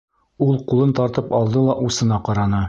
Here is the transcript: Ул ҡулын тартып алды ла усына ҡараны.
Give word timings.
Ул 0.45 0.55
ҡулын 0.71 0.95
тартып 1.01 1.29
алды 1.41 1.63
ла 1.67 1.77
усына 1.91 2.21
ҡараны. 2.31 2.59